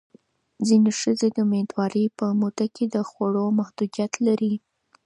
ځینې 0.67 0.91
ښځې 0.99 1.29
د 1.31 1.39
مېندوارۍ 1.51 2.05
په 2.17 2.25
موده 2.41 2.65
کې 2.75 2.85
د 2.93 2.95
خوړو 3.09 3.45
محدودیت 3.59 4.13
لري. 4.27 4.53